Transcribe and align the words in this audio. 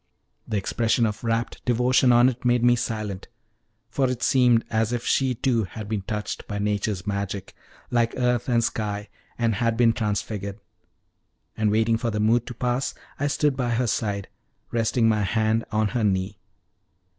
The 0.47 0.57
expression 0.57 1.05
of 1.05 1.23
rapt 1.23 1.63
devotion 1.63 2.11
on 2.11 2.27
it 2.27 2.43
made 2.43 2.63
me 2.63 2.75
silent, 2.75 3.27
for 3.87 4.09
it 4.09 4.23
seemed 4.23 4.65
as 4.71 4.91
if 4.91 5.05
she 5.05 5.35
too 5.35 5.65
had 5.65 5.87
been 5.87 6.01
touched 6.01 6.47
by 6.47 6.57
nature's 6.57 7.05
magic, 7.05 7.53
like 7.91 8.15
earth 8.17 8.49
and 8.49 8.63
sky, 8.63 9.09
and 9.37 9.55
been 9.77 9.93
transfigured; 9.93 10.59
and 11.55 11.69
waiting 11.69 11.97
for 11.99 12.09
the 12.09 12.19
mood 12.19 12.47
to 12.47 12.55
pass, 12.55 12.95
I 13.19 13.27
stood 13.27 13.55
by 13.55 13.69
her 13.75 13.85
side, 13.85 14.27
resting 14.71 15.07
my 15.07 15.21
hand 15.21 15.65
on 15.71 15.89
her 15.89 16.03
knee. 16.03 16.39